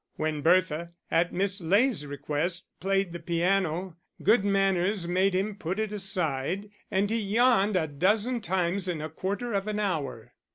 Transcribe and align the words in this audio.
When 0.15 0.41
Bertha, 0.41 0.95
at 1.11 1.31
Miss 1.31 1.61
Ley's 1.61 2.07
request, 2.07 2.67
played 2.79 3.11
the 3.13 3.19
piano, 3.19 3.97
good 4.23 4.43
manners 4.43 5.07
made 5.07 5.35
him 5.35 5.53
put 5.55 5.77
it 5.77 5.93
aside, 5.93 6.71
and 6.89 7.07
he 7.11 7.19
yawned 7.19 7.75
a 7.77 7.85
dozen 7.85 8.41
times 8.41 8.87
in 8.87 8.99
a 8.99 9.09
quarter 9.09 9.53
of 9.53 9.67
an 9.67 9.79
hour. 9.79 10.33